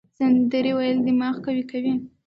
[0.17, 1.93] سندرې ویل دماغ قوي کوي.